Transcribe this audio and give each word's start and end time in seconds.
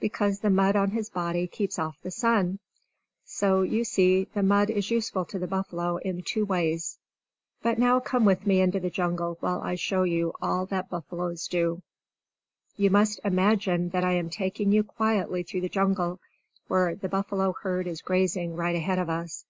Because 0.00 0.40
the 0.40 0.48
mud 0.48 0.76
on 0.76 0.92
his 0.92 1.10
body 1.10 1.46
keeps 1.46 1.78
off 1.78 2.00
the 2.02 2.10
sun. 2.10 2.58
So, 3.26 3.60
you 3.60 3.84
see, 3.84 4.24
the 4.24 4.42
mud 4.42 4.70
is 4.70 4.90
useful 4.90 5.26
to 5.26 5.38
the 5.38 5.46
buffalo 5.46 5.98
in 5.98 6.22
two 6.22 6.46
ways. 6.46 6.98
But 7.60 7.78
now 7.78 8.00
come 8.00 8.24
with 8.24 8.46
me 8.46 8.62
into 8.62 8.80
the 8.80 8.88
jungle 8.88 9.36
while 9.40 9.60
I 9.60 9.74
show 9.74 10.04
you 10.04 10.32
all 10.40 10.64
that 10.68 10.88
the 10.88 11.02
buffaloes 11.02 11.46
do. 11.48 11.82
You 12.78 12.88
must 12.88 13.20
imagine 13.22 13.90
that 13.90 14.04
I 14.04 14.12
am 14.12 14.30
taking 14.30 14.72
you 14.72 14.84
quietly 14.84 15.42
through 15.42 15.60
the 15.60 15.68
jungle, 15.68 16.18
where 16.68 16.94
the 16.94 17.10
buffalo 17.10 17.54
herd 17.60 17.86
is 17.86 18.00
grazing 18.00 18.56
right 18.56 18.74
ahead 18.74 18.98
of 18.98 19.10
us. 19.10 19.44